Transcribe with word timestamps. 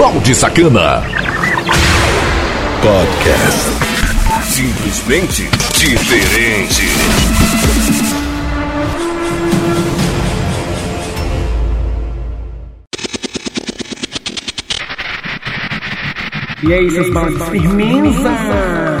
Balde 0.00 0.34
Sacana. 0.34 1.02
Podcast. 2.80 3.68
Simplesmente 4.44 5.46
diferente. 5.76 6.86
E 16.62 16.72
aí, 16.72 16.90
seus 16.90 17.12
baldes 17.12 17.48
firmeza? 17.50 18.99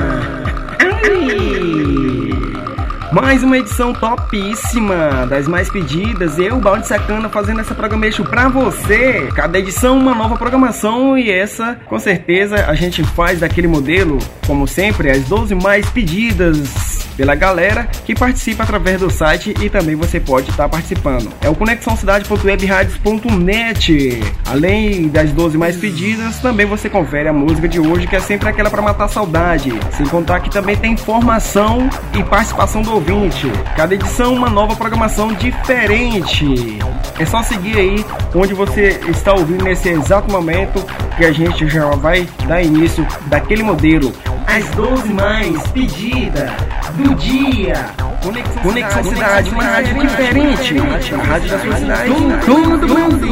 Mais 3.12 3.42
uma 3.42 3.58
edição 3.58 3.92
topíssima 3.92 5.26
das 5.28 5.48
mais 5.48 5.68
pedidas. 5.68 6.38
Eu, 6.38 6.60
Balde 6.60 6.86
Sacana, 6.86 7.28
fazendo 7.28 7.60
essa 7.60 7.74
programation 7.74 8.24
pra 8.24 8.48
você. 8.48 9.28
Cada 9.34 9.58
edição 9.58 9.98
uma 9.98 10.14
nova 10.14 10.36
programação 10.36 11.18
e 11.18 11.28
essa, 11.28 11.76
com 11.86 11.98
certeza, 11.98 12.66
a 12.66 12.74
gente 12.74 13.02
faz 13.02 13.40
daquele 13.40 13.66
modelo, 13.66 14.18
como 14.46 14.66
sempre, 14.68 15.10
as 15.10 15.24
12 15.24 15.56
mais 15.56 15.90
pedidas 15.90 16.99
pela 17.20 17.34
galera 17.34 17.86
que 18.06 18.14
participa 18.14 18.62
através 18.62 18.98
do 18.98 19.10
site 19.10 19.52
e 19.60 19.68
também 19.68 19.94
você 19.94 20.18
pode 20.18 20.48
estar 20.48 20.62
tá 20.62 20.68
participando. 20.70 21.30
É 21.42 21.50
o 21.50 21.54
conexãocidade.webradios.net. 21.54 24.20
Além 24.46 25.06
das 25.08 25.30
12 25.30 25.58
mais 25.58 25.76
pedidas, 25.76 26.38
também 26.38 26.64
você 26.64 26.88
confere 26.88 27.28
a 27.28 27.32
música 27.32 27.68
de 27.68 27.78
hoje, 27.78 28.06
que 28.06 28.16
é 28.16 28.20
sempre 28.20 28.48
aquela 28.48 28.70
para 28.70 28.80
matar 28.80 29.06
saudade. 29.08 29.70
Sem 29.98 30.06
contar 30.06 30.40
que 30.40 30.48
também 30.48 30.78
tem 30.78 30.94
informação 30.94 31.90
e 32.18 32.24
participação 32.24 32.80
do 32.80 32.94
ouvinte. 32.94 33.52
Cada 33.76 33.94
edição 33.94 34.32
uma 34.32 34.48
nova 34.48 34.74
programação 34.74 35.34
diferente. 35.34 36.78
É 37.18 37.26
só 37.26 37.42
seguir 37.42 37.76
aí 37.76 38.02
onde 38.34 38.54
você 38.54 38.98
está 39.10 39.34
ouvindo 39.34 39.62
nesse 39.62 39.90
exato 39.90 40.32
momento 40.32 40.82
que 41.18 41.26
a 41.26 41.32
gente 41.32 41.68
já 41.68 41.90
vai 41.90 42.26
dar 42.48 42.62
início 42.62 43.06
daquele 43.26 43.62
modelo. 43.62 44.10
As 44.52 44.68
12 44.70 45.12
mais 45.12 45.62
pedidas 45.68 46.50
do 46.96 47.14
dia. 47.14 47.74
Conexão, 48.20 48.62
Conexão 48.62 49.04
Cidade, 49.04 49.50
uma 49.50 49.62
rádio 49.62 50.00
diferente. 50.00 50.74
A 51.14 51.22
rádio 51.22 51.50
da 51.50 51.58
sua 51.60 51.76
cidade, 51.76 52.10
todo 52.44 52.88
mundo. 52.88 53.28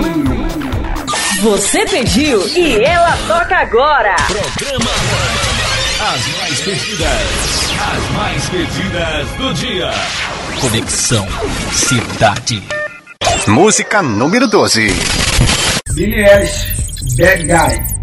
Você 1.42 1.84
pediu 1.86 2.46
e 2.56 2.84
ela 2.84 3.16
toca 3.26 3.56
agora. 3.56 4.14
Programa 4.28 4.90
As 6.00 6.38
Mais 6.38 6.60
Pedidas. 6.60 7.72
As 7.80 8.10
Mais 8.16 8.48
Pedidas 8.50 9.28
do 9.38 9.54
dia. 9.54 9.90
Conexão 10.60 11.26
Cidade. 11.72 12.62
Música 13.48 14.02
número 14.04 14.46
12. 14.46 14.86
Billy 15.94 16.24
Eilish, 16.24 17.16
Bad 17.16 17.42
Guy. 17.42 17.97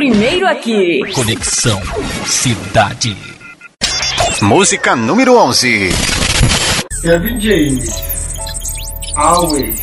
primeiro 0.00 0.46
aqui. 0.46 1.00
Conexão 1.12 1.78
Cidade. 2.24 3.14
Música 4.40 4.96
número 4.96 5.36
11. 5.36 5.90
Kevin 7.02 7.38
James. 7.38 7.90
Always. 9.14 9.78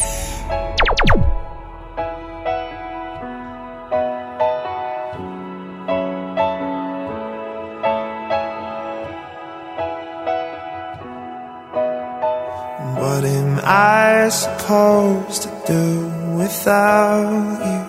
What 12.96 13.24
am 13.24 13.60
I 13.64 14.30
supposed 14.32 15.44
to 15.44 15.50
do 15.68 16.38
without 16.40 17.62
you? 17.64 17.87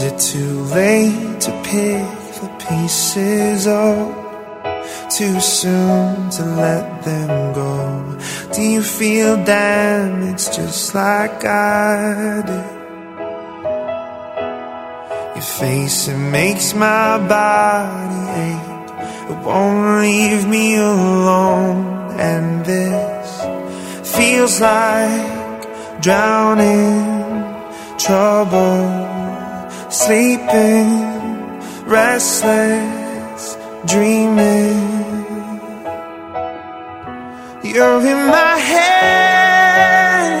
Is 0.00 0.06
it 0.12 0.18
too 0.18 0.60
late 0.74 1.40
to 1.42 1.50
pick 1.62 2.08
the 2.40 2.48
pieces 2.66 3.66
up? 3.66 4.08
Too 5.10 5.38
soon 5.40 6.30
to 6.30 6.42
let 6.56 7.02
them 7.04 7.52
go? 7.52 8.18
Do 8.54 8.62
you 8.62 8.82
feel 8.82 9.36
damaged 9.44 10.54
just 10.54 10.94
like 10.94 11.44
I 11.44 12.40
do? 12.50 12.60
Your 15.34 15.48
face, 15.60 16.08
it 16.08 16.16
makes 16.16 16.72
my 16.72 17.18
body 17.28 18.22
ache. 18.48 18.90
It 19.30 19.44
won't 19.44 20.00
leave 20.00 20.48
me 20.48 20.76
alone. 20.76 22.18
And 22.18 22.64
this 22.64 24.16
feels 24.16 24.62
like 24.62 26.00
drowning 26.00 27.04
trouble 27.98 29.09
sleeping, 29.90 30.88
restless, 31.84 33.56
dreaming. 33.86 34.78
You're 37.62 38.00
in 38.00 38.26
my 38.26 38.56
head, 38.72 40.40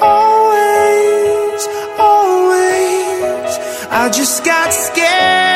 always, 0.00 1.68
always. 1.98 3.58
I 3.90 4.08
just 4.12 4.44
got 4.44 4.72
scared, 4.72 5.51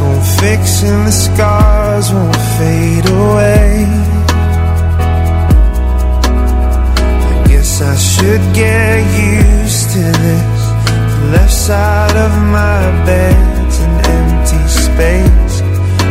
Cracks 0.00 0.16
won't 0.16 0.24
fix 0.40 0.82
and 0.82 1.06
the 1.06 1.12
scars 1.12 2.12
won't 2.12 2.36
fade 2.58 3.06
away. 3.06 3.84
I 7.28 7.44
guess 7.48 7.82
I 7.82 7.96
should 7.96 8.40
get 8.54 8.98
used 9.36 9.90
to 9.90 9.98
this. 9.98 10.62
The 11.14 11.26
left 11.32 11.52
side 11.52 12.16
of 12.16 12.32
my 12.58 13.04
bed's 13.04 13.78
an 13.80 14.00
empty 14.18 14.68
space. 14.68 15.62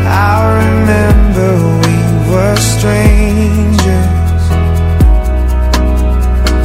I 0.05 0.37
remember 0.63 1.49
we 1.83 1.97
were 2.29 2.57
strangers. 2.57 4.43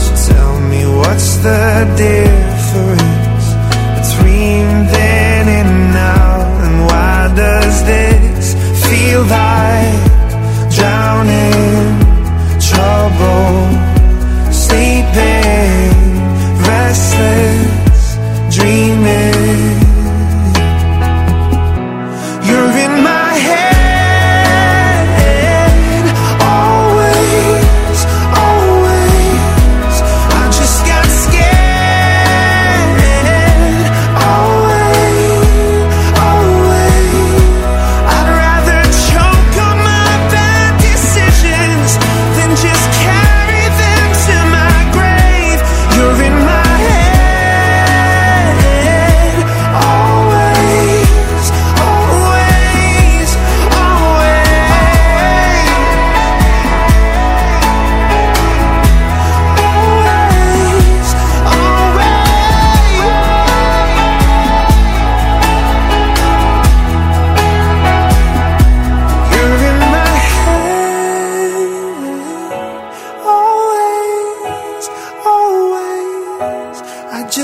So 0.05 0.13
tell 0.33 0.57
me 0.61 0.83
what's 0.99 1.37
the 1.37 1.87
difference 1.97 3.47
between 3.97 4.94
does 7.75 7.85
this 7.85 8.55
feel 8.87 9.23
like 9.23 10.03
drowning 10.77 11.99
trouble? 12.71 13.53
Sleeping, 14.53 15.91
restless, 16.69 18.17
dreaming. 18.57 18.84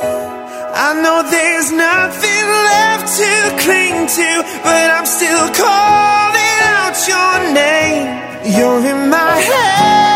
I 0.85 0.89
know 1.01 1.17
there's 1.35 1.71
nothing 1.71 2.45
left 2.69 3.07
to 3.17 3.31
cling 3.63 3.99
to, 4.17 4.29
but 4.61 4.87
I'm 4.95 5.07
still 5.07 5.47
calling 5.57 6.57
out 6.77 6.95
your 7.13 7.33
name. 7.61 8.05
You're 8.55 8.85
in 8.93 9.09
my 9.09 9.33
head, 9.49 10.14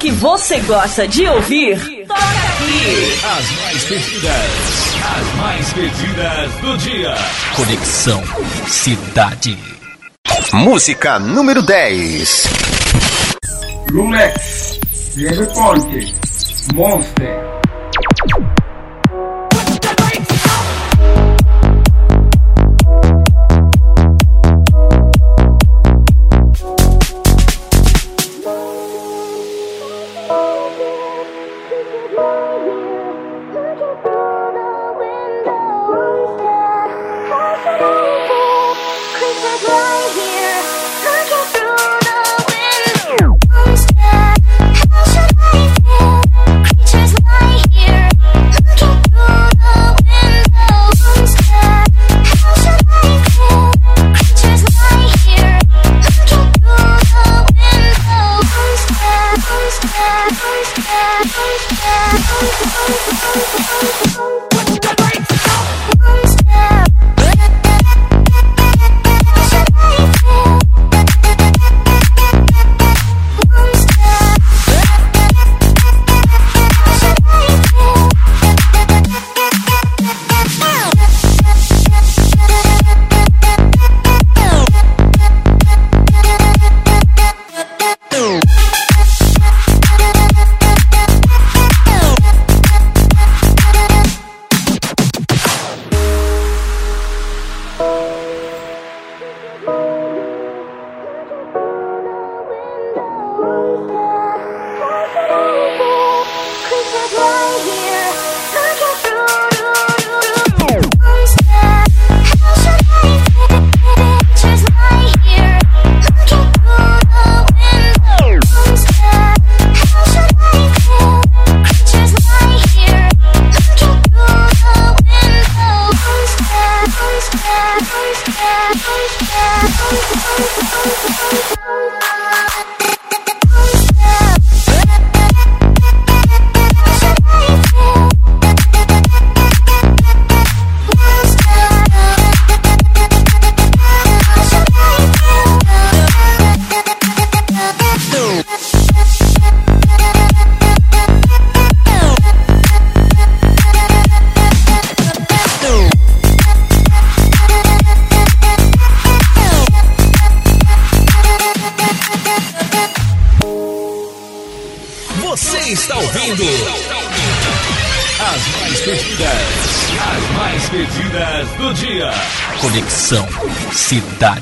que 0.00 0.10
você 0.12 0.58
gosta 0.60 1.06
de 1.06 1.26
ouvir, 1.26 1.78
toca 2.06 2.20
aqui. 2.20 3.20
As 3.22 3.50
mais 3.60 3.84
pedidas, 3.84 4.94
as 5.04 5.34
mais 5.36 5.72
pedidas 5.74 6.52
do 6.62 6.78
dia. 6.78 7.14
Conexão 7.54 8.22
Cidade. 8.66 9.58
Música 10.54 11.18
número 11.18 11.60
10. 11.60 12.48
Lumex, 13.90 14.80
Diego 15.14 15.46
Ponte, 15.52 16.14
Monster. 16.72 17.59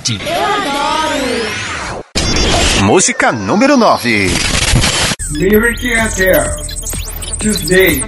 Cidade. 0.09 1.43
Música 2.83 3.31
número 3.31 3.77
9. 3.77 4.31
Lyric 5.33 5.93
Tuesday. 7.38 8.03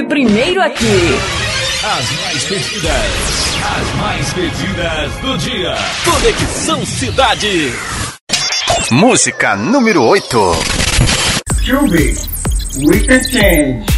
ouve 0.00 0.04
primeiro 0.04 0.62
aqui. 0.62 1.18
As 1.84 2.10
mais 2.22 2.44
pedidas, 2.44 3.56
as 3.64 3.94
mais 3.96 4.32
pedidas 4.32 5.12
do 5.20 5.38
dia. 5.38 5.74
Conexão 6.04 6.86
Cidade. 6.86 7.72
Música 8.90 9.56
número 9.56 10.02
8. 10.02 10.52
Jubi, 11.62 12.14
we 12.78 13.00
can 13.06 13.22
change. 13.24 13.89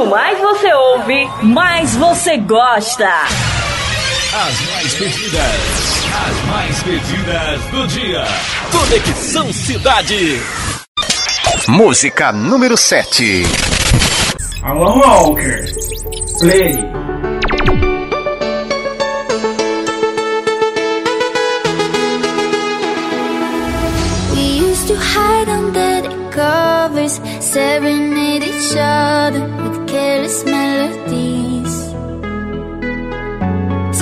Quanto 0.00 0.10
mais 0.12 0.40
você 0.40 0.72
ouve, 0.72 1.30
mais 1.42 1.94
você 1.94 2.38
gosta. 2.38 3.06
As 3.06 4.60
mais 4.72 4.94
pedidas, 4.94 6.06
as 6.14 6.46
mais 6.46 6.82
pedidas 6.82 7.60
do 7.70 7.86
dia. 7.86 8.24
Conexão 8.72 9.52
Cidade. 9.52 10.40
Música 11.68 12.32
número 12.32 12.78
7. 12.78 13.42
Alan 14.62 15.00
Walker. 15.00 15.66
Play. 16.40 16.76
We 24.32 24.70
used 24.70 24.88
to 24.88 24.94
hide 24.96 25.50
under 25.50 26.00
the 26.00 26.30
covers, 26.30 27.20
staring 27.40 28.14
at 28.14 28.42
each 28.42 28.74
other. 28.78 29.59
careless 29.90 30.44
melodies. 30.44 31.74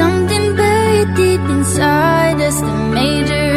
Something 0.01 0.44
buried 0.57 1.11
deep 1.16 1.44
inside 1.57 2.40
us—the 2.48 2.74
major. 2.98 3.47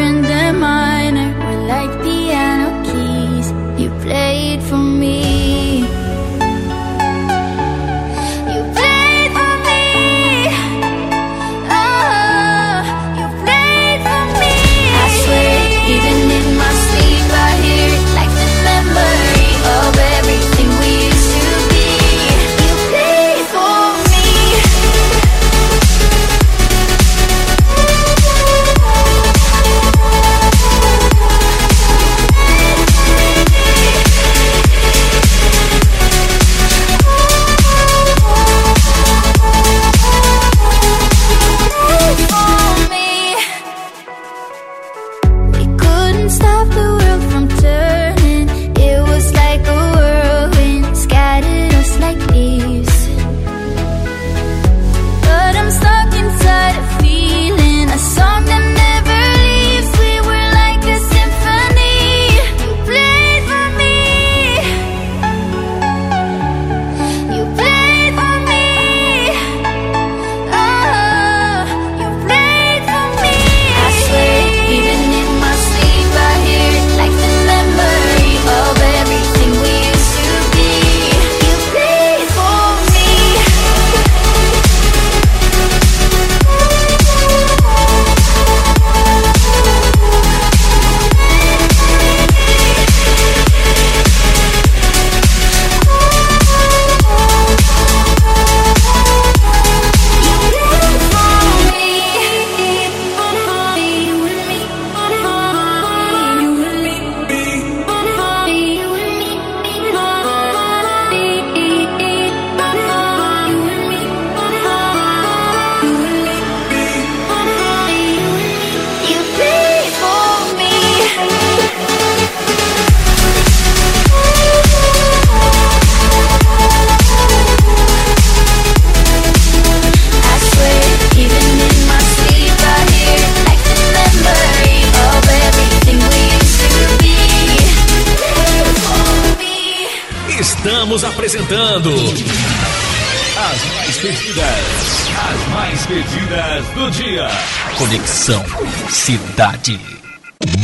Cidade. 149.62 149.80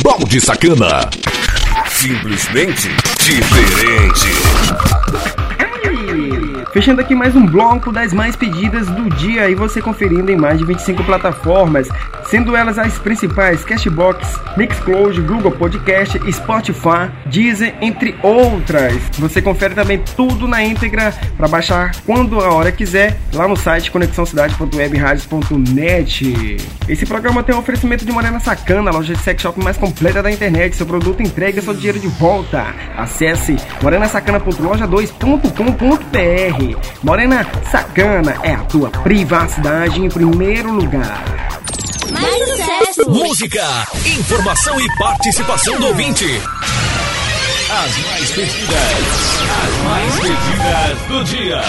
Balde 0.02 0.40
Sacana. 0.40 1.08
Simplesmente 1.88 2.88
diferente. 3.24 5.07
Fechando 6.78 7.00
aqui 7.00 7.12
mais 7.12 7.34
um 7.34 7.44
bloco 7.44 7.90
das 7.90 8.12
mais 8.12 8.36
pedidas 8.36 8.86
do 8.86 9.10
dia 9.16 9.50
e 9.50 9.54
você 9.56 9.82
conferindo 9.82 10.30
em 10.30 10.36
mais 10.36 10.58
de 10.58 10.64
25 10.64 11.02
plataformas, 11.02 11.88
sendo 12.30 12.54
elas 12.54 12.78
as 12.78 12.96
principais 13.00 13.64
Cashbox, 13.64 14.40
Mixcloud, 14.56 15.20
Google 15.22 15.50
Podcast, 15.50 16.20
Spotify, 16.32 17.10
Deezer, 17.26 17.74
entre 17.80 18.14
outras. 18.22 18.94
Você 19.18 19.42
confere 19.42 19.74
também 19.74 20.00
tudo 20.14 20.46
na 20.46 20.62
íntegra 20.62 21.12
para 21.36 21.48
baixar 21.48 21.96
quando 22.06 22.38
a 22.38 22.54
hora 22.54 22.70
quiser 22.70 23.18
lá 23.34 23.48
no 23.48 23.56
site 23.56 23.90
conexãocidade.webradios.net. 23.90 26.58
Esse 26.88 27.04
programa 27.04 27.42
tem 27.42 27.56
um 27.56 27.58
oferecimento 27.58 28.04
de 28.04 28.12
Morena 28.12 28.38
Sacana, 28.38 28.92
a 28.92 28.94
loja 28.94 29.14
de 29.14 29.20
sex 29.20 29.42
shop 29.42 29.60
mais 29.60 29.76
completa 29.76 30.22
da 30.22 30.30
internet. 30.30 30.76
Seu 30.76 30.86
produto 30.86 31.24
entrega 31.24 31.60
seu 31.60 31.74
dinheiro 31.74 31.98
de 31.98 32.06
volta. 32.06 32.72
Acesse 32.96 33.56
morenasacana.loja2.com.br. 33.82 36.67
Morena 37.02 37.46
Sacana 37.70 38.36
é 38.42 38.54
a 38.54 38.64
tua 38.64 38.90
privacidade 38.90 40.00
em 40.00 40.08
primeiro 40.08 40.72
lugar. 40.72 41.24
Mais 42.10 42.48
sucesso! 42.48 43.10
Música, 43.10 43.64
informação 44.04 44.80
e 44.80 44.98
participação 44.98 45.78
do 45.78 45.86
ouvinte. 45.86 46.26
As 47.70 47.98
mais 47.98 48.30
pedidas, 48.30 48.78
as 49.64 49.84
mais 49.84 50.14
pedidas 50.14 50.98
do 51.08 51.24
dia. 51.24 51.62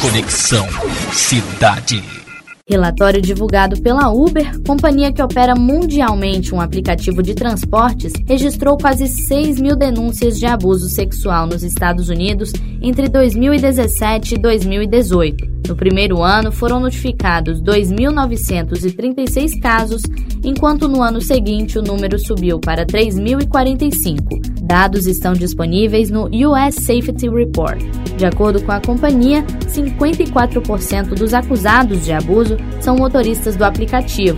Conexão 0.00 0.66
Cidade. 1.12 2.25
Relatório 2.68 3.22
divulgado 3.22 3.80
pela 3.80 4.10
Uber, 4.10 4.60
companhia 4.66 5.12
que 5.12 5.22
opera 5.22 5.54
mundialmente 5.54 6.52
um 6.52 6.60
aplicativo 6.60 7.22
de 7.22 7.32
transportes, 7.32 8.12
registrou 8.26 8.76
quase 8.76 9.06
6 9.06 9.60
mil 9.60 9.76
denúncias 9.76 10.36
de 10.36 10.46
abuso 10.46 10.88
sexual 10.88 11.46
nos 11.46 11.62
Estados 11.62 12.08
Unidos 12.08 12.52
entre 12.82 13.08
2017 13.08 14.34
e 14.34 14.38
2018. 14.38 15.46
No 15.68 15.76
primeiro 15.76 16.24
ano, 16.24 16.50
foram 16.50 16.80
notificados 16.80 17.62
2.936 17.62 19.60
casos, 19.60 20.02
enquanto 20.42 20.88
no 20.88 21.04
ano 21.04 21.20
seguinte 21.20 21.78
o 21.78 21.82
número 21.82 22.18
subiu 22.18 22.58
para 22.58 22.84
3.045. 22.84 24.55
Dados 24.66 25.06
estão 25.06 25.32
disponíveis 25.32 26.10
no 26.10 26.24
US 26.24 26.74
Safety 26.74 27.28
Report. 27.28 27.80
De 28.16 28.26
acordo 28.26 28.60
com 28.64 28.72
a 28.72 28.80
companhia, 28.80 29.44
54% 29.68 31.14
dos 31.14 31.32
acusados 31.32 32.04
de 32.04 32.12
abuso 32.12 32.56
são 32.80 32.96
motoristas 32.96 33.54
do 33.54 33.64
aplicativo 33.64 34.36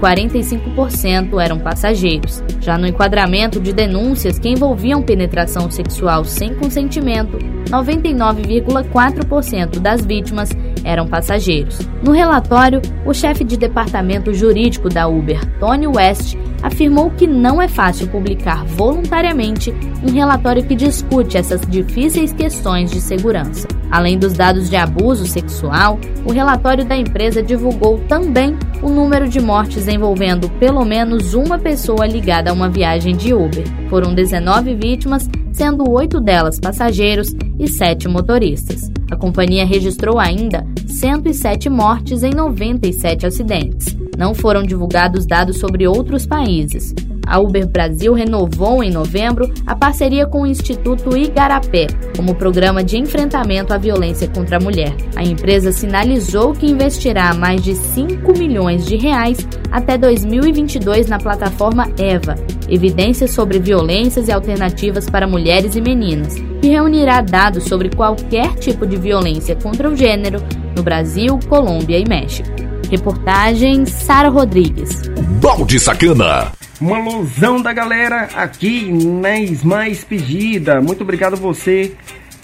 45% 0.00 1.42
eram 1.42 1.58
passageiros. 1.58 2.42
Já 2.60 2.78
no 2.78 2.86
enquadramento 2.86 3.60
de 3.60 3.72
denúncias 3.72 4.38
que 4.38 4.48
envolviam 4.48 5.02
penetração 5.02 5.70
sexual 5.70 6.24
sem 6.24 6.54
consentimento, 6.54 7.38
99,4% 7.68 9.78
das 9.78 10.04
vítimas 10.04 10.50
eram 10.84 11.06
passageiros. 11.06 11.78
No 12.02 12.12
relatório, 12.12 12.80
o 13.04 13.12
chefe 13.12 13.44
de 13.44 13.56
departamento 13.56 14.32
jurídico 14.32 14.88
da 14.88 15.06
Uber, 15.06 15.44
Tony 15.58 15.86
West, 15.86 16.36
afirmou 16.62 17.10
que 17.10 17.26
não 17.26 17.60
é 17.60 17.68
fácil 17.68 18.08
publicar 18.08 18.64
voluntariamente 18.64 19.72
um 20.02 20.12
relatório 20.12 20.64
que 20.64 20.74
discute 20.74 21.36
essas 21.36 21.60
difíceis 21.62 22.32
questões 22.32 22.90
de 22.90 23.00
segurança. 23.00 23.77
Além 23.90 24.18
dos 24.18 24.34
dados 24.34 24.68
de 24.68 24.76
abuso 24.76 25.26
sexual, 25.26 25.98
o 26.24 26.32
relatório 26.32 26.84
da 26.84 26.96
empresa 26.96 27.42
divulgou 27.42 27.98
também 28.08 28.56
o 28.82 28.88
número 28.88 29.28
de 29.28 29.40
mortes 29.40 29.88
envolvendo 29.88 30.48
pelo 30.58 30.84
menos 30.84 31.34
uma 31.34 31.58
pessoa 31.58 32.06
ligada 32.06 32.50
a 32.50 32.52
uma 32.52 32.68
viagem 32.68 33.16
de 33.16 33.32
Uber. 33.32 33.64
Foram 33.88 34.14
19 34.14 34.74
vítimas, 34.74 35.28
sendo 35.52 35.90
oito 35.90 36.20
delas 36.20 36.60
passageiros 36.60 37.34
e 37.58 37.66
sete 37.66 38.06
motoristas. 38.08 38.90
A 39.10 39.16
companhia 39.16 39.64
registrou 39.64 40.18
ainda 40.18 40.66
107 40.86 41.70
mortes 41.70 42.22
em 42.22 42.30
97 42.30 43.26
acidentes. 43.26 43.96
Não 44.16 44.34
foram 44.34 44.62
divulgados 44.62 45.26
dados 45.26 45.58
sobre 45.58 45.86
outros 45.88 46.26
países. 46.26 46.94
A 47.28 47.38
Uber 47.38 47.66
Brasil 47.68 48.14
renovou 48.14 48.82
em 48.82 48.90
novembro 48.90 49.52
a 49.66 49.76
parceria 49.76 50.26
com 50.26 50.42
o 50.42 50.46
Instituto 50.46 51.16
Igarapé 51.16 51.86
como 52.16 52.34
programa 52.34 52.82
de 52.82 52.96
enfrentamento 52.96 53.74
à 53.74 53.78
violência 53.78 54.26
contra 54.28 54.56
a 54.56 54.60
mulher. 54.60 54.94
A 55.14 55.22
empresa 55.22 55.70
sinalizou 55.70 56.52
que 56.52 56.66
investirá 56.66 57.34
mais 57.34 57.62
de 57.62 57.74
5 57.74 58.32
milhões 58.38 58.86
de 58.86 58.96
reais 58.96 59.46
até 59.70 59.98
2022 59.98 61.06
na 61.06 61.18
plataforma 61.18 61.86
EVA, 61.98 62.34
Evidências 62.68 63.30
sobre 63.30 63.58
Violências 63.58 64.28
e 64.28 64.32
Alternativas 64.32 65.08
para 65.08 65.26
Mulheres 65.26 65.76
e 65.76 65.80
Meninas, 65.80 66.34
que 66.60 66.68
reunirá 66.68 67.20
dados 67.20 67.64
sobre 67.64 67.90
qualquer 67.90 68.54
tipo 68.54 68.86
de 68.86 68.96
violência 68.96 69.54
contra 69.54 69.88
o 69.88 69.94
gênero 69.94 70.42
no 70.74 70.82
Brasil, 70.82 71.38
Colômbia 71.48 71.98
e 71.98 72.08
México. 72.08 72.48
Reportagem 72.90 73.84
Sara 73.84 74.30
Rodrigues. 74.30 75.08
Balde 75.40 75.78
Sacana. 75.78 76.57
Uma 76.80 76.98
alusão 76.98 77.60
da 77.60 77.72
galera 77.72 78.28
aqui 78.34 78.90
nas 78.92 79.64
mais 79.64 80.04
pedida. 80.04 80.80
Muito 80.80 81.02
obrigado 81.02 81.36
você 81.36 81.92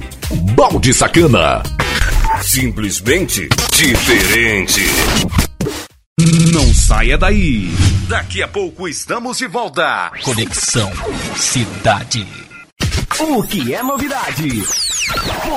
Balde 0.54 0.92
Sacana. 0.92 1.62
Simplesmente 2.42 3.48
diferente. 3.72 4.82
Não 6.52 6.74
saia 6.74 7.16
daí. 7.16 7.70
Daqui 8.08 8.42
a 8.42 8.48
pouco 8.48 8.86
estamos 8.88 9.38
de 9.38 9.46
volta. 9.46 10.10
Conexão 10.22 10.90
Cidade. 11.36 12.26
O 13.20 13.42
que 13.44 13.74
é 13.74 13.82
novidade? 13.82 14.62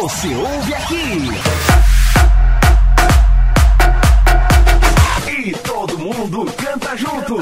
Você 0.01 0.27
ouve 0.27 0.73
aqui. 0.73 1.29
E 5.47 5.51
todo 5.63 5.97
mundo 5.97 6.45
canta 6.57 6.95
junto. 6.97 7.37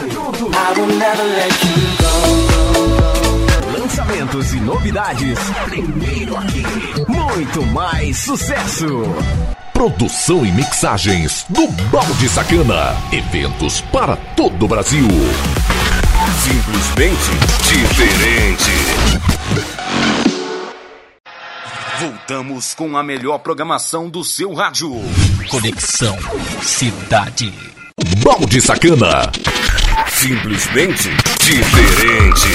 Lançamentos 3.95 4.53
e 4.53 4.59
novidades. 4.59 5.39
Primeiro 5.69 6.35
aqui. 6.35 6.61
Muito 7.07 7.65
mais 7.67 8.17
sucesso. 8.17 8.85
Produção 9.71 10.45
e 10.45 10.51
mixagens 10.51 11.45
do 11.47 11.65
Balde 11.89 12.27
Sacana. 12.27 12.93
Eventos 13.09 13.79
para 13.93 14.17
todo 14.35 14.65
o 14.65 14.67
Brasil. 14.67 15.07
Simplesmente 16.43 17.31
diferente. 17.63 18.71
Voltamos 21.97 22.73
com 22.73 22.97
a 22.97 23.03
melhor 23.03 23.37
programação 23.37 24.09
do 24.09 24.25
seu 24.25 24.53
rádio. 24.53 24.91
Conexão 25.49 26.17
Cidade. 26.61 27.53
Balde 28.21 28.59
Sacana. 28.59 29.31
Simplesmente 30.09 31.09
diferente. 31.39 32.49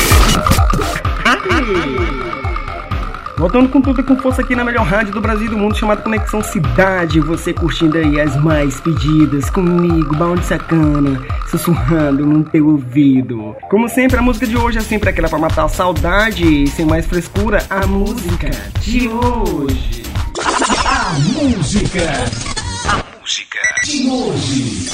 Voltando 3.37 3.71
com 3.71 3.81
tudo 3.81 4.01
e 4.01 4.05
com 4.05 4.17
força 4.19 4.43
aqui 4.43 4.55
na 4.55 4.63
melhor 4.63 4.85
rádio 4.85 5.15
do 5.15 5.21
Brasil 5.21 5.47
e 5.47 5.49
do 5.49 5.57
mundo, 5.57 5.75
chamada 5.75 6.03
Conexão 6.03 6.43
Cidade. 6.43 7.21
Você 7.21 7.55
curtindo 7.55 7.97
aí 7.97 8.21
as 8.21 8.37
mais 8.37 8.79
pedidas 8.81 9.49
comigo, 9.49 10.15
balde 10.15 10.45
sacana, 10.45 11.19
sussurrando 11.49 12.27
no 12.27 12.45
teu 12.45 12.69
ouvido. 12.69 13.57
Como 13.71 13.89
sempre, 13.89 14.19
a 14.19 14.23
música 14.23 14.47
de 14.47 14.59
hoje 14.59 14.79
é 14.79 14.83
sempre 14.83 15.09
aquela 15.09 15.29
pra 15.29 15.39
matar 15.39 15.65
a 15.65 15.69
saudade 15.69 16.45
e 16.45 16.67
sem 16.67 16.85
mais 16.85 17.07
frescura, 17.07 17.65
a 17.71 17.87
música 17.87 18.51
de 18.81 19.09
hoje. 19.09 20.03
A 20.85 21.13
música 21.43 22.11
Música. 23.21 23.61
de 23.85 24.09
hoje. 24.11 24.91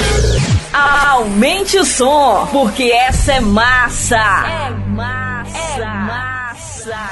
Aumente 0.73 1.79
o 1.79 1.85
som, 1.85 2.49
porque 2.53 2.85
essa 2.85 3.33
é 3.33 3.41
massa. 3.41 4.17
É 4.17 4.71
massa. 4.89 5.36
é 5.57 5.85
massa. 5.85 7.09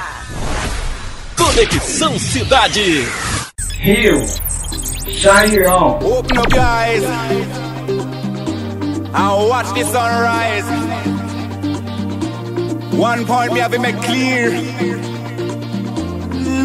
Conexão 1.37 2.19
Cidade. 2.19 3.07
Rio. 3.79 4.25
Shine 5.07 5.55
your. 5.55 6.03
Open 6.03 6.37
up 6.37 6.51
your 6.53 6.63
eyes 6.63 7.03
and 9.13 9.49
watch 9.49 9.73
the 9.73 9.83
sunrise. 9.83 10.65
One 12.93 13.25
point 13.25 13.53
me 13.53 13.59
have 13.59 13.71
to 13.71 13.79
make 13.79 13.97
clear. 14.01 14.51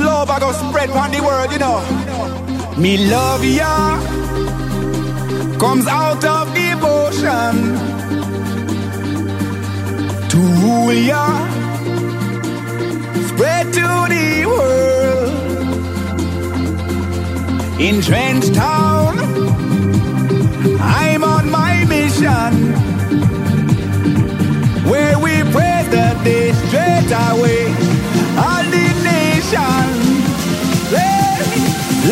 Love 0.05 0.31
I 0.31 0.41
go 0.41 0.53
spread 0.53 0.91
on 0.91 1.11
the 1.11 1.21
world, 1.23 1.53
you 1.53 1.59
know. 1.59 1.81
Me 2.79 2.97
love 3.11 3.45
ya 3.45 4.01
comes 5.61 5.87
out 5.87 6.25
of 6.25 6.55
devotion 6.55 7.53
to 10.31 10.39
rule 10.63 10.95
ya 10.95 11.60
light 13.61 13.73
to 13.75 14.15
the 14.15 14.47
world. 14.47 15.31
In 17.81 18.03
Trench 18.03 18.53
Town, 18.55 19.19
I'm 20.81 21.25
on 21.25 21.51
my 21.51 21.85
mission. 21.85 22.53
Where 24.91 25.19
we 25.19 25.43
pray 25.53 25.87
that 25.97 26.23
they 26.25 26.53
straight 26.53 27.13
away 27.29 27.67
all 28.45 28.65
the 28.77 28.89
nation. 29.05 29.85
Let, 30.93 31.41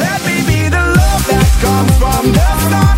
let 0.03 0.21
me 0.27 0.37
be 0.47 0.69
the 0.69 0.85
love 0.99 1.27
that 1.33 1.49
comes 1.63 1.95
from 1.99 2.33
the 2.33 2.71
sun. 2.71 2.98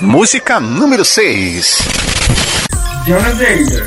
Música 0.00 0.58
número 0.58 1.04
6. 1.04 1.78
Jonas 3.06 3.38
Jonathan 3.38 3.84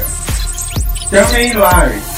Tell 1.10 1.28
Me 1.34 1.54
Live. 1.54 2.15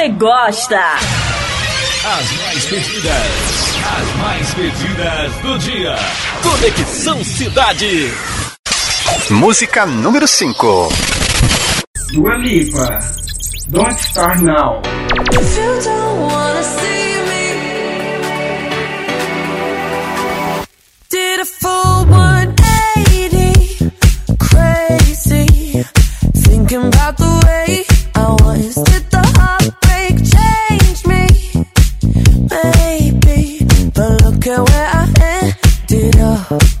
Você 0.00 0.08
gosta. 0.08 0.80
As 2.04 2.32
mais 2.38 2.64
pedidas, 2.64 3.74
as 3.84 4.16
mais 4.16 4.54
pedidas 4.54 5.34
do 5.42 5.58
dia. 5.58 5.94
Conexão 6.42 7.22
Cidade. 7.22 8.10
Música 9.28 9.84
número 9.84 10.26
5. 10.26 10.88
Dua 12.14 12.34
Lipa. 12.38 12.98
Don't 13.68 14.00
Start 14.00 14.40
Now. 14.40 14.80
If 15.32 15.58
you 15.58 15.80
don't 15.84 16.20
wanna 16.32 16.62
see 16.62 17.22
me, 17.28 17.56
did 21.10 21.40
a 21.40 21.44
full 21.44 22.06
180, 22.06 23.92
crazy, 24.38 25.84
thinking 26.36 26.86
about 26.86 27.18
the 27.18 27.40
way 27.44 27.84
I 28.14 28.32
was. 28.42 28.74
Did 28.74 29.09
it. 36.16 36.79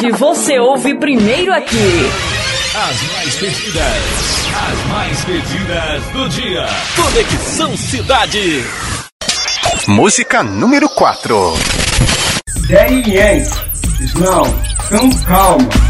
Novidade, 0.00 0.10
você 0.12 0.58
ouve 0.58 0.94
primeiro 0.94 1.52
aqui. 1.52 2.10
As 2.74 3.12
mais 3.12 3.36
pedidas, 3.36 4.46
as 4.56 4.86
mais 4.88 5.24
pedidas 5.24 6.04
do 6.12 6.28
dia. 6.28 6.66
Conexão 6.96 7.76
Cidade. 7.76 8.64
Música 9.86 10.42
número 10.42 10.88
4. 10.88 11.54
Daddy 12.68 13.10
Yankee. 13.10 13.50
Snow. 14.00 14.46
Tão 14.88 15.10
calma. 15.24 15.89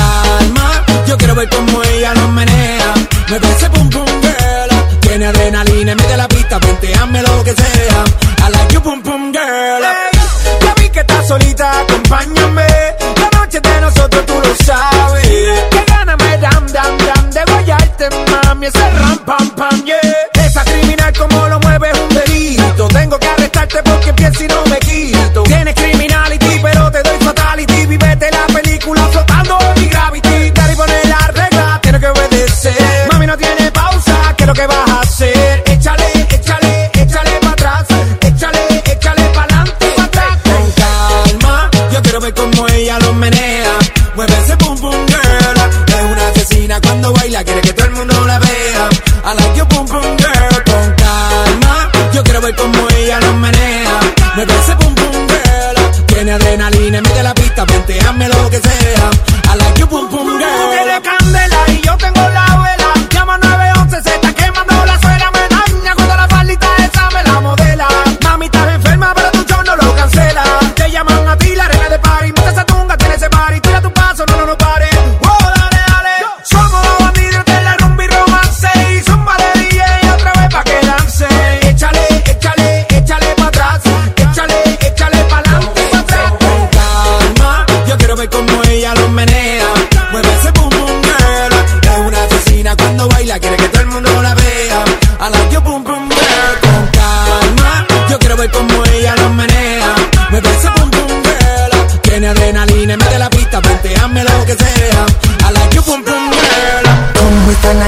Tiene 5.21 5.37
adrenalina, 5.37 5.93
mete 5.93 6.17
la 6.17 6.27
pista, 6.27 6.55
hazme 6.55 7.21
lo 7.21 7.43
que 7.43 7.53
sea. 7.53 8.03
I 8.43 8.49
like 8.49 8.73
your 8.73 8.81
boom 8.81 9.03
boom 9.03 9.31
girl. 9.31 9.83
ya 10.63 10.73
vi 10.77 10.89
que 10.89 11.01
estás 11.01 11.27
solita, 11.27 11.81
acompáñame. 11.81 12.65
La 13.19 13.39
noche 13.39 13.59
de 13.59 13.81
nosotros 13.81 14.25
tú 14.25 14.33
lo 14.33 14.55
sabes. 14.65 15.27
Que 15.69 15.83
gana 15.85 16.17
me 16.17 16.37
dam 16.39 16.65
dam 16.73 16.97
dam 16.97 17.29
de 17.29 17.43
guayarte, 17.51 18.09
mami. 18.31 18.65
Ese 18.65 18.89
ram 18.89 19.17
pam 19.19 19.49
pam, 19.51 19.80
como 52.53 52.90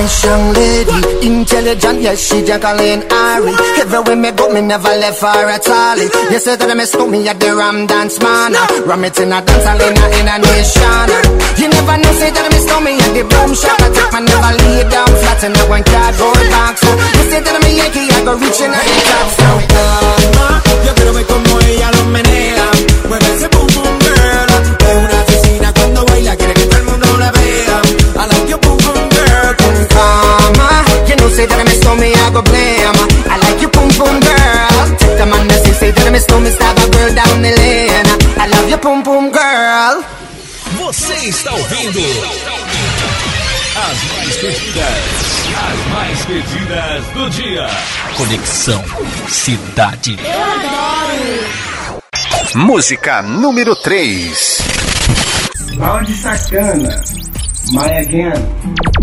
nice 0.04 0.24
young 0.24 0.54
lady, 0.54 1.00
intelligent, 1.28 2.02
yes, 2.02 2.20
she 2.20 2.44
Jacqueline 2.44 3.04
Ari. 3.12 3.54
Everywhere 3.80 4.16
me 4.16 4.32
go, 4.32 4.50
me 4.52 4.62
never 4.62 4.94
left 5.00 5.22
her 5.22 5.50
at 5.50 5.68
all. 5.68 5.98
You 6.32 6.40
say 6.40 6.56
that 6.56 6.78
me 6.78 6.86
stole 6.86 7.08
me 7.08 7.28
at 7.28 7.40
the 7.40 7.56
Ram 7.56 7.88
Dance 7.88 8.20
Man. 8.20 8.54
Ram 8.86 9.04
it 9.06 9.20
in 9.20 9.32
a 9.32 9.40
dance 9.42 9.66
hall 9.66 9.80
in 9.80 9.96
a, 9.96 10.06
in 10.20 10.28
a 10.28 10.36
nation. 10.44 11.08
You 11.62 11.68
never 11.70 11.96
know, 12.02 12.14
say 12.20 12.32
that 12.32 12.48
me 12.52 12.60
stole 12.60 12.84
me 12.84 12.94
at 13.00 13.12
the 13.16 13.24
boom 13.24 13.52
shop. 13.56 13.80
I 13.80 13.88
take 13.96 14.12
my 14.12 14.20
never 14.20 14.54
lay 14.60 14.84
down 14.90 15.12
flat 15.22 15.42
in 15.44 15.56
a 15.56 15.64
one 15.72 15.84
cardboard 15.84 16.46
box. 16.52 16.76
You 16.84 17.24
say 17.32 17.42
that 17.42 17.58
me 17.64 17.70
Yankee, 17.80 18.12
I 18.12 18.20
go 18.28 18.34
reaching 18.36 18.74
out 18.74 18.84
the 18.84 18.98
top. 19.08 19.28
So, 19.38 19.48
calma, 19.72 20.48
yo 20.86 20.92
quiero 20.96 21.12
ver 21.14 21.26
como 21.28 21.54
ella 21.64 21.90
lo 21.96 22.04
menea. 22.12 22.68
Mueve 23.08 23.30
ese 23.36 23.48
boom 23.50 23.73
say 31.34 31.46
that 31.48 31.60
I 31.60 31.64
miss 31.66 31.82
me, 31.98 32.14
I 32.14 32.30
go 32.30 32.42
blame. 32.46 32.98
I 33.26 33.36
like 33.42 33.62
you, 33.62 33.70
boom 33.74 33.90
boom 33.98 34.18
girl. 34.22 34.86
Take 35.02 35.18
the 35.18 35.26
man 35.26 35.48
that 35.50 35.66
say 35.82 35.92
that 35.92 36.06
I 36.06 36.12
miss 36.14 36.28
me, 36.30 36.50
stab 36.54 36.78
a 36.78 36.86
girl 36.94 37.12
down 37.18 37.42
the 37.42 37.52
lane. 37.58 38.08
I 38.38 38.46
love 38.54 38.70
you, 38.70 38.78
boom 38.78 39.02
boom 39.02 39.32
girl. 39.34 40.04
Você 40.78 41.14
está 41.28 41.52
ouvindo 41.54 42.00
as 43.76 43.98
mais 44.14 44.36
pedidas, 44.38 45.02
as 45.58 45.80
mais 45.94 46.26
pedidas 46.26 47.04
do 47.14 47.30
dia. 47.30 47.68
Conexão 48.18 48.84
Cidade. 49.28 50.18
Eu 50.20 50.44
adoro. 50.44 51.44
Música 52.56 53.22
número 53.22 53.76
3. 53.76 54.62
Balde 55.78 56.14
sacana. 56.14 57.02
My 57.72 57.98
again. 57.98 59.03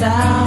time. 0.00 0.39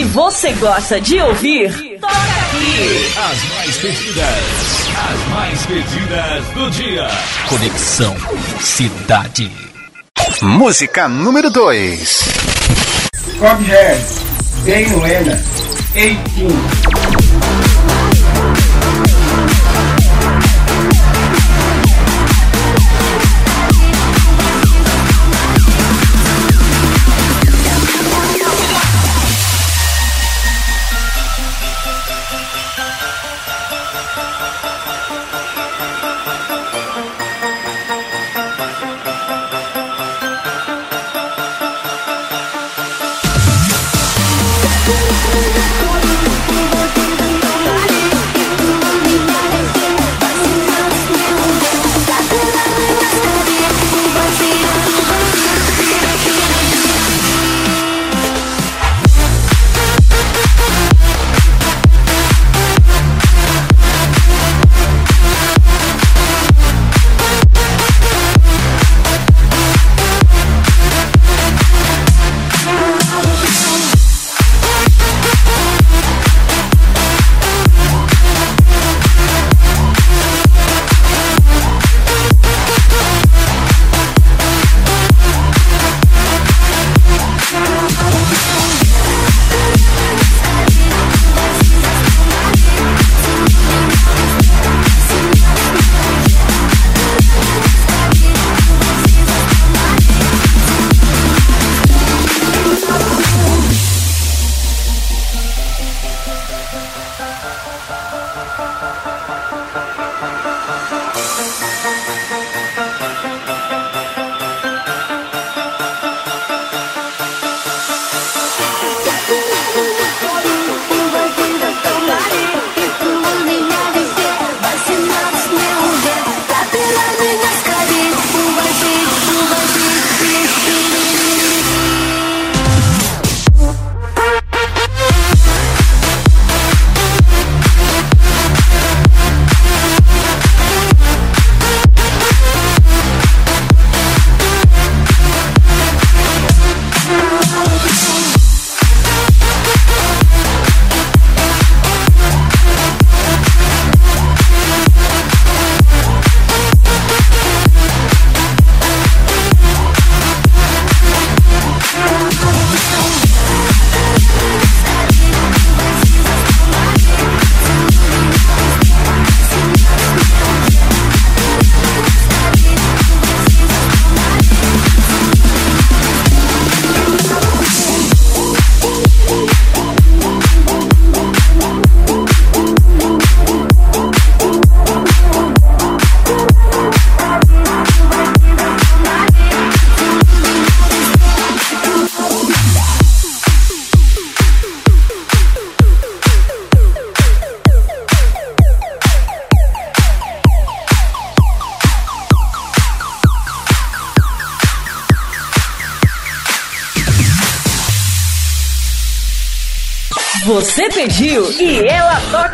Você 0.00 0.52
gosta 0.52 1.00
de 1.00 1.20
ouvir, 1.20 1.98
toca 2.00 2.12
aqui. 2.14 3.12
As 3.16 3.54
mais 3.54 3.76
pedidas, 3.76 4.88
as 4.96 5.28
mais 5.28 5.66
pedidas 5.66 6.44
do 6.54 6.70
dia. 6.70 7.08
Conexão 7.48 8.16
Cidade. 8.60 9.50
Música 10.40 11.08
número 11.08 11.50
2. 11.50 12.20
Cobhead, 13.38 14.00
Ei, 14.66 14.86
Noena, 14.88 15.42
18. 15.94 16.71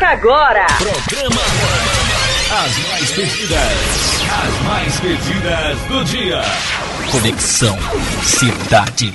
Agora. 0.09 0.65
Programa 0.79 1.41
As 2.51 2.77
mais 2.87 3.11
pedidas. 3.11 4.23
As 4.31 4.61
mais 4.67 4.99
pedidas 4.99 5.77
do 5.87 6.03
dia. 6.05 6.41
Conexão 7.11 7.77
Cidade. 8.23 9.13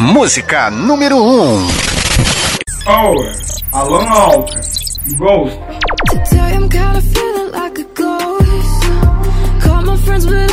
Música 0.00 0.70
número 0.70 1.16
1. 1.16 1.42
Um. 1.42 1.68
Oh, 2.86 3.76
Alan 3.76 4.08
Alka. 4.08 4.60
Ghost. 5.18 5.58
Today 6.08 6.54
I'm 6.54 6.68
kinda 6.70 7.00
feeling 7.02 7.52
like 7.52 7.78
a 7.78 7.84
ghost. 7.94 9.62
Call 9.62 9.82
my 9.82 9.96
friends, 9.98 10.24
but 10.26 10.51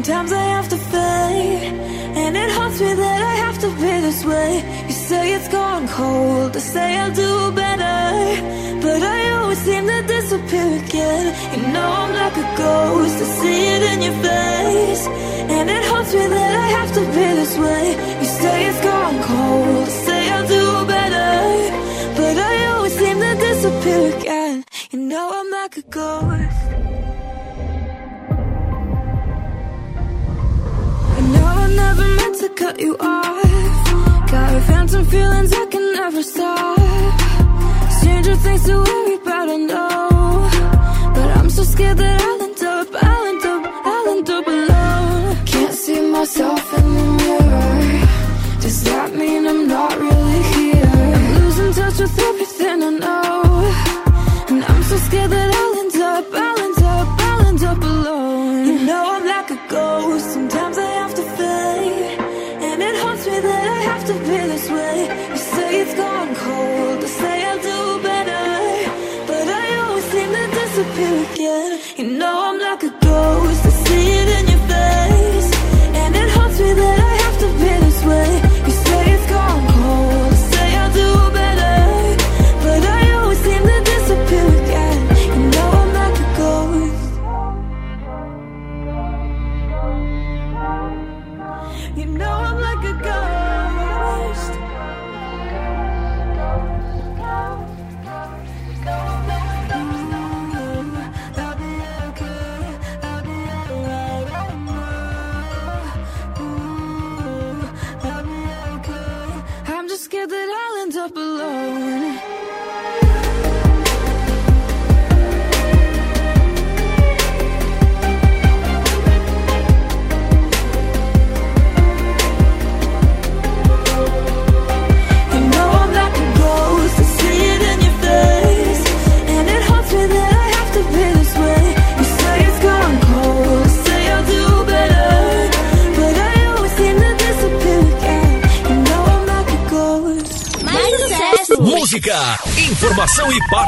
Sometimes 0.00 0.32
I 0.32 0.44
have 0.56 0.68
to 0.70 0.78
fade, 0.78 1.74
and 2.22 2.34
it 2.34 2.50
haunts 2.52 2.80
me 2.80 2.90
that 2.94 3.20
I 3.32 3.34
have 3.44 3.58
to 3.64 3.68
be 3.82 3.92
this 4.06 4.24
way. 4.24 4.50
You 4.86 4.94
say 4.94 5.34
it's 5.34 5.48
gone 5.48 5.86
cold, 5.88 6.56
I 6.56 6.60
say 6.60 6.96
I'll 6.96 7.12
do 7.12 7.52
better, 7.52 8.80
but 8.80 9.02
I 9.02 9.20
always 9.36 9.58
seem 9.58 9.86
to 9.86 10.00
disappear 10.06 10.68
again. 10.82 11.26
You 11.52 11.62
know 11.74 11.88
I'm 12.02 12.12
like 12.14 12.36
a 12.44 12.48
ghost, 12.56 13.16
I 13.24 13.26
see 13.40 13.62
it 13.74 13.82
in 13.92 13.98
your 14.06 14.16
face, 14.24 15.04
and 15.56 15.68
it 15.68 15.84
haunts 15.84 16.14
me 16.14 16.26
that 16.36 16.54
I 16.64 16.68
have 16.78 16.90
to 16.98 17.02
be 17.16 17.26
this 17.40 17.54
way. 17.58 17.84
You 18.22 18.28
say 18.40 18.56
it's 18.70 18.82
gone 18.82 19.18
cold, 19.28 19.84
I 19.86 19.94
say 20.06 20.22
I'll 20.30 20.48
do 20.48 20.66
better, 20.94 21.36
but 22.16 22.34
I 22.38 22.54
always 22.72 22.94
seem 22.98 23.18
to 23.20 23.34
disappear 23.48 24.16
again. 24.16 24.64
You 24.92 24.98
know 24.98 25.26
I'm 25.30 25.50
like 25.50 25.76
a 25.76 25.82
ghost. 25.82 26.59
Cut 32.60 32.78
you 32.78 32.94
off. 33.00 34.30
Got 34.30 34.62
phantom 34.68 35.04
feelings 35.06 35.50
I 35.62 35.64
can 35.72 35.86
never 35.98 36.22
stop. 36.22 36.78
Stranger 37.98 38.36
things 38.44 38.64
to 38.68 38.74
worry 38.88 39.14
about, 39.22 39.48
I 39.56 39.58
know. 39.70 40.08
But 41.14 41.28
I'm 41.38 41.48
so 41.48 41.62
scared 41.72 41.96
that 42.02 42.16
I'll 42.26 42.42
end 42.46 42.62
up, 42.74 42.88
I'll 43.10 43.24
end 43.32 43.44
up, 43.54 43.62
I'll 43.92 44.08
end 44.14 44.30
up 44.36 44.46
alone. 44.46 45.46
Can't 45.52 45.76
see 45.84 46.00
myself 46.18 46.62
in 46.78 46.86
the 46.96 47.06
mirror. 47.20 47.80
Does 48.64 48.78
that 48.88 49.08
mean 49.20 49.42
I'm 49.52 49.66
not 49.66 49.94
really 49.98 50.42
here? 50.54 50.92
I'm 51.16 51.34
losing 51.40 51.72
touch 51.78 51.98
with 52.04 52.18
everything 52.28 52.78
I 52.88 52.90
know. 53.04 53.32
And 54.50 54.60
I'm 54.70 54.82
so 54.82 54.96
scared 55.06 55.30
that 55.30 55.48
I'll 55.60 55.79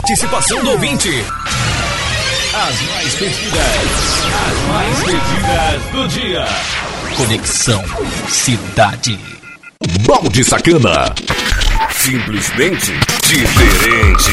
participação 0.02 0.60
do 0.64 0.70
ouvinte. 0.70 1.08
As 2.54 2.82
mais 2.90 3.14
pedidas, 3.14 3.62
as 4.48 4.58
mais 4.68 4.98
pedidas 5.04 5.82
do 5.92 6.08
dia. 6.08 6.44
Conexão 7.16 7.84
Cidade. 8.28 9.18
Balde 10.04 10.42
Sacana. 10.42 11.14
Simplesmente 11.92 12.92
diferente. 13.28 14.32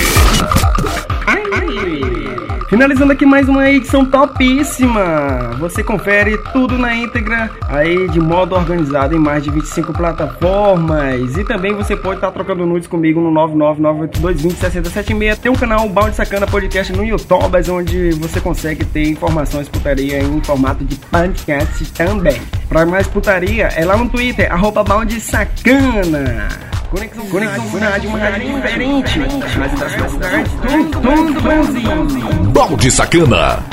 Finalizando 2.70 3.12
aqui 3.12 3.26
mais 3.26 3.50
uma 3.50 3.68
edição 3.68 4.06
topíssima. 4.06 5.56
Você 5.58 5.84
confere 5.84 6.38
tudo 6.54 6.78
na 6.78 6.96
íntegra 6.96 7.50
aí 7.68 8.08
de 8.10 8.20
modo 8.20 8.54
organizado 8.54 9.16
em 9.16 9.20
mais 9.20 9.44
de 9.44 9.50
25 9.50 9.92
plataformas. 9.92 11.36
E 11.36 11.44
também 11.44 11.74
você 11.74 11.96
pode 11.96 12.18
estar 12.18 12.32
trocando 12.32 12.68
nudes 12.68 12.88
comigo 12.88 13.20
no 13.20 13.32
99982206076. 13.32 15.40
Tem 15.40 15.52
um 15.52 15.56
canal 15.56 15.90
Balde 15.90 16.16
Sacana 16.16 16.46
Podcast 16.46 16.94
no 16.94 17.04
YouTube, 17.04 17.72
onde 17.72 18.12
você 18.12 18.40
consegue 18.40 18.86
ter 18.86 19.10
informações 19.10 19.68
putaria 19.68 20.20
em 20.20 20.40
formato 20.44 20.86
de 20.86 20.96
podcast 20.96 21.92
também. 21.94 22.40
Pra 22.68 22.86
mais 22.86 23.08
putaria, 23.08 23.70
é 23.70 23.84
lá 23.84 23.98
no 23.98 24.08
Twitter, 24.10 24.54
arroba 24.54 24.84
Balde 24.84 25.20
Sacana. 25.20 26.48
Conexão, 26.90 27.26
Conexão 27.28 27.70
Cidade, 27.70 28.08
uma 28.08 28.18
rádio 28.18 28.56
diferente. 28.56 29.20
Rádio 29.20 29.78
da 29.78 29.90
sua 29.90 30.10
cidade, 30.10 30.50
tudo, 30.68 31.02
tudo 31.02 31.34
do 31.34 31.42
Brasil. 31.42 32.52
Balde 32.52 32.92
Sacana. 32.92 33.64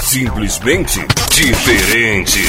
Simplesmente 0.00 1.06
diferente. 1.30 2.40